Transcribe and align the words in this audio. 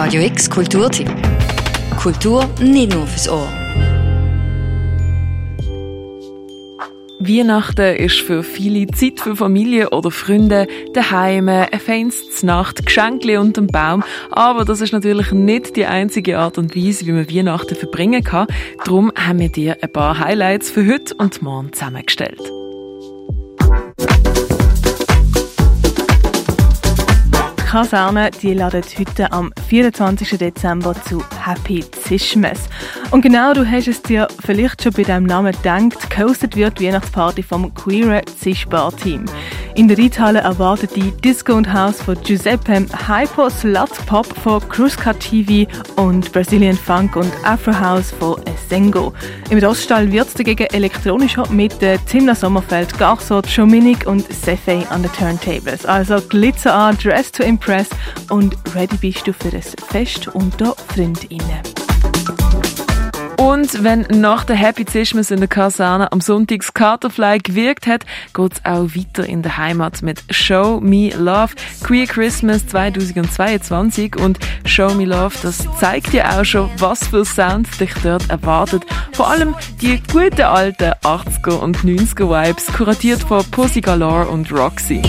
Radio 0.00 0.22
X 0.22 0.48
Kulturtipp. 0.48 1.10
Kultur 2.00 2.48
nicht 2.60 2.94
nur 2.94 3.04
fürs 3.04 3.28
Ohr. 3.28 3.48
Weihnachten 7.18 7.96
ist 7.96 8.20
für 8.20 8.44
viele 8.44 8.86
Zeit 8.92 9.18
für 9.18 9.34
Familie 9.34 9.90
oder 9.90 10.12
Freunde, 10.12 10.68
daheim, 10.94 11.48
ein 11.48 11.80
feines 11.80 12.44
Nacht, 12.44 12.86
Geschenke 12.86 13.40
unter 13.40 13.60
dem 13.60 13.66
Baum. 13.66 14.04
Aber 14.30 14.64
das 14.64 14.80
ist 14.80 14.92
natürlich 14.92 15.32
nicht 15.32 15.74
die 15.74 15.86
einzige 15.86 16.38
Art 16.38 16.58
und 16.58 16.76
Weise, 16.76 17.04
wie 17.06 17.12
man 17.12 17.28
Weihnachten 17.28 17.74
verbringen 17.74 18.22
kann. 18.22 18.46
Darum 18.84 19.10
haben 19.16 19.40
wir 19.40 19.48
dir 19.48 19.78
ein 19.82 19.92
paar 19.92 20.20
Highlights 20.20 20.70
für 20.70 20.86
heute 20.86 21.16
und 21.16 21.42
morgen 21.42 21.72
zusammengestellt. 21.72 22.40
Kaserne, 27.78 28.32
die 28.42 28.54
laden 28.54 28.82
heute 28.98 29.30
am 29.30 29.52
24. 29.68 30.36
Dezember 30.36 30.96
zu 31.04 31.22
Happy 31.44 31.88
Zischmes. 31.92 32.68
Und 33.12 33.20
genau, 33.20 33.52
du 33.54 33.64
hast 33.64 33.86
es 33.86 34.02
dir 34.02 34.26
vielleicht 34.44 34.82
schon 34.82 34.94
bei 34.94 35.04
deinem 35.04 35.26
Namen 35.26 35.52
gedacht, 35.52 36.10
gehostet 36.10 36.56
wird 36.56 36.80
die 36.80 36.88
Weihnachtsparty 36.88 37.44
vom 37.44 37.72
Queer 37.74 38.26
Zischbar 38.26 38.90
Team. 38.96 39.26
In 39.78 39.86
der 39.86 39.96
Reithalle 39.96 40.40
erwartet 40.40 40.96
die 40.96 41.12
Disco 41.12 41.52
und 41.52 41.72
House 41.72 42.02
von 42.02 42.20
Giuseppe, 42.24 42.84
Hyper 43.06 43.48
Slut 43.48 43.92
Pop 44.06 44.26
von 44.42 44.60
Cruzca 44.68 45.12
TV 45.12 45.70
und 45.94 46.32
Brazilian 46.32 46.76
Funk 46.76 47.14
und 47.14 47.32
Afro 47.44 47.78
House 47.78 48.10
von 48.10 48.40
Sengo. 48.68 49.12
Im 49.50 49.60
Roststall 49.60 50.10
wird 50.10 50.26
es 50.26 50.34
dagegen 50.34 50.66
elektronischer 50.72 51.48
mit 51.50 51.80
äh, 51.80 51.96
Timna 52.10 52.34
Sommerfeld, 52.34 52.92
Garçot, 52.94 53.46
Schominik 53.46 54.04
und 54.08 54.26
Sefei 54.32 54.84
an 54.90 55.02
den 55.02 55.12
Turntables. 55.12 55.86
Also 55.86 56.20
Glitzer 56.22 56.74
an, 56.74 56.98
Dress 57.00 57.30
to 57.30 57.44
Impress 57.44 57.88
und 58.30 58.56
ready 58.74 58.96
bist 58.96 59.28
du 59.28 59.32
für 59.32 59.50
das 59.50 59.76
Fest 59.92 60.26
unter 60.26 60.74
Freundinnen. 60.88 61.77
Und 63.58 63.82
wenn 63.82 64.02
nach 64.20 64.44
der 64.44 64.54
Happy 64.54 64.86
Zismus 64.86 65.32
in 65.32 65.40
der 65.40 65.48
Kaserne 65.48 66.12
am 66.12 66.20
Sonntag 66.20 66.60
das 66.60 66.74
Katerfly 66.74 67.38
gewirkt 67.38 67.88
hat, 67.88 68.06
geht 68.32 68.52
es 68.52 68.64
auch 68.64 68.84
weiter 68.94 69.26
in 69.26 69.42
der 69.42 69.58
Heimat 69.58 70.00
mit 70.00 70.22
Show 70.30 70.78
Me 70.80 71.10
Love 71.10 71.54
Queer 71.82 72.06
Christmas 72.06 72.64
2022 72.68 74.14
und 74.16 74.38
Show 74.64 74.94
Me 74.94 75.06
Love, 75.06 75.34
das 75.42 75.66
zeigt 75.80 76.12
dir 76.12 76.30
auch 76.30 76.44
schon, 76.44 76.70
was 76.78 77.08
für 77.08 77.24
Sounds 77.24 77.76
dich 77.78 77.90
dort 78.04 78.30
erwartet. 78.30 78.84
Vor 79.12 79.28
allem 79.28 79.56
die 79.82 80.00
guten 80.12 80.42
alten 80.42 80.92
80er 81.02 81.58
und 81.58 81.78
90er 81.78 82.28
Vibes, 82.28 82.66
kuratiert 82.72 83.22
von 83.24 83.44
Pussy 83.50 83.80
Galore 83.80 84.28
und 84.28 84.52
Roxy. 84.52 85.02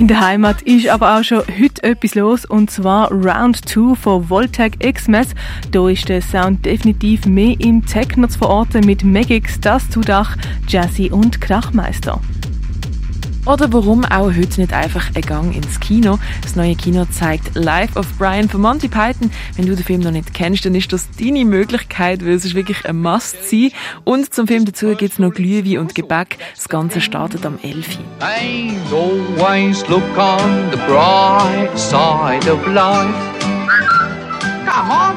In 0.00 0.08
der 0.08 0.20
Heimat 0.20 0.62
ist 0.62 0.88
aber 0.88 1.18
auch 1.18 1.22
schon 1.22 1.42
heute 1.60 1.82
etwas 1.82 2.14
los 2.14 2.46
und 2.46 2.70
zwar 2.70 3.12
Round 3.12 3.68
2 3.68 3.94
von 3.94 4.30
Voltec 4.30 4.80
Xmas. 4.80 5.34
Da 5.72 5.90
ist 5.90 6.08
der 6.08 6.22
Sound 6.22 6.64
definitiv 6.64 7.26
mehr 7.26 7.54
im 7.60 7.84
Techno 7.84 8.26
zu 8.26 8.38
verorten 8.38 8.86
mit 8.86 9.04
Megix, 9.04 9.60
Das 9.60 9.86
Dach, 9.90 10.38
Jazzy 10.66 11.10
und 11.10 11.42
Krachmeister. 11.42 12.18
Oder 13.46 13.72
warum 13.72 14.04
auch 14.04 14.26
heute 14.26 14.60
nicht 14.60 14.72
einfach 14.72 15.10
ein 15.14 15.22
Gang 15.22 15.56
ins 15.56 15.80
Kino? 15.80 16.18
Das 16.42 16.56
neue 16.56 16.74
Kino 16.74 17.06
zeigt 17.10 17.54
Life 17.54 17.98
of 17.98 18.06
Brian 18.18 18.48
von 18.48 18.60
Monty 18.60 18.88
Python. 18.88 19.30
Wenn 19.56 19.66
du 19.66 19.74
den 19.74 19.84
Film 19.84 20.00
noch 20.02 20.10
nicht 20.10 20.34
kennst, 20.34 20.66
dann 20.66 20.74
ist 20.74 20.92
das 20.92 21.08
deine 21.18 21.46
Möglichkeit, 21.46 22.22
weil 22.22 22.34
es 22.34 22.44
ist 22.44 22.54
wirklich 22.54 22.84
ein 22.84 23.00
Must 23.00 23.48
sein. 23.48 23.70
Und 24.04 24.34
zum 24.34 24.46
Film 24.46 24.66
dazu 24.66 24.94
gibt 24.94 25.14
es 25.14 25.18
noch 25.18 25.32
Glühwein 25.32 25.78
und 25.78 25.94
Gebäck. 25.94 26.38
Das 26.54 26.68
Ganze 26.68 27.00
startet 27.00 27.46
am 27.46 27.58
11. 27.62 27.98
always 28.92 29.88
look 29.88 30.18
on 30.18 30.70
the 30.70 30.76
bright 30.86 31.78
side 31.78 32.46
of 32.46 32.66
life. 32.66 33.14
Come 34.66 34.90
on. 34.90 35.16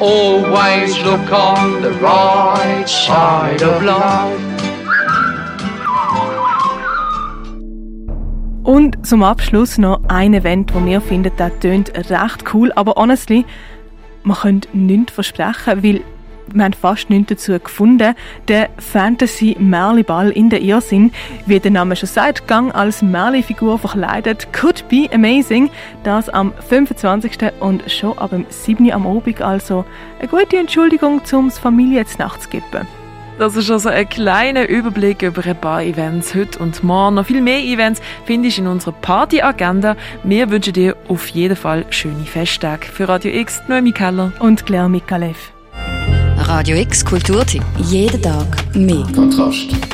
Always 0.00 1.02
look 1.02 1.32
on 1.32 1.82
the 1.82 1.92
right 2.00 2.88
side 2.88 3.62
of 3.62 3.82
life. 3.82 4.73
Und 8.64 9.06
zum 9.06 9.22
Abschluss 9.22 9.76
noch 9.76 10.00
ein 10.08 10.32
Event, 10.32 10.74
wo 10.74 10.84
wir 10.84 11.02
finden, 11.02 11.30
das 11.36 11.52
tönt 11.60 11.92
recht 12.10 12.54
cool, 12.54 12.72
aber 12.72 12.94
honestly, 12.96 13.44
man 14.22 14.38
könnte 14.38 14.68
nichts 14.72 15.12
versprechen, 15.12 15.84
weil 15.84 16.00
wir 16.52 16.64
haben 16.64 16.72
fast 16.72 17.10
nichts 17.10 17.28
dazu 17.28 17.58
gefunden. 17.58 18.14
Der 18.48 18.70
Fantasy 18.78 19.54
Merli-Ball 19.58 20.30
in 20.30 20.48
der 20.48 20.62
Irrsinn, 20.62 21.12
wie 21.44 21.60
der 21.60 21.70
Name 21.70 21.94
schon 21.94 22.08
sagt, 22.08 22.48
Gang 22.48 22.74
als 22.74 23.02
Merli-Figur 23.02 23.78
verkleidet, 23.78 24.50
could 24.54 24.88
be 24.88 25.08
amazing. 25.12 25.70
Das 26.02 26.30
am 26.30 26.54
25. 26.68 27.52
und 27.60 27.90
schon 27.90 28.16
ab 28.16 28.30
dem 28.30 28.46
7. 28.48 28.90
am 28.92 29.06
Abend, 29.06 29.42
also 29.42 29.84
eine 30.18 30.28
gute 30.28 30.56
Entschuldigung, 30.56 31.20
um 31.32 31.50
Familie 31.50 32.06
zu 32.06 32.18
Nacht 32.18 32.42
zu 32.42 32.48
geben. 32.48 32.86
Das 33.38 33.56
ist 33.56 33.70
also 33.70 33.88
ein 33.88 34.08
kleiner 34.08 34.68
Überblick 34.68 35.22
über 35.22 35.44
ein 35.44 35.60
paar 35.60 35.82
Events 35.82 36.34
heute 36.34 36.58
und 36.60 36.84
morgen. 36.84 37.16
Noch 37.16 37.26
viel 37.26 37.40
mehr 37.40 37.58
Events 37.58 38.00
findest 38.26 38.58
du 38.58 38.62
in 38.62 38.68
unserer 38.68 38.92
Party-Agenda. 38.92 39.96
Wir 40.22 40.50
wünschen 40.50 40.72
dir 40.72 40.96
auf 41.08 41.28
jeden 41.28 41.56
Fall 41.56 41.84
schöne 41.90 42.24
Festtage. 42.24 42.86
Für 42.86 43.08
Radio 43.08 43.32
X, 43.32 43.60
Noemi 43.68 43.92
Keller 43.92 44.32
und 44.38 44.64
Claire 44.66 44.88
Mikalev. 44.88 45.52
Radio 46.36 46.76
X 46.76 47.04
Kulturtipp. 47.04 47.64
Jeden 47.78 48.22
Tag 48.22 48.46
mehr. 48.74 49.04
Kontrast. 49.14 49.93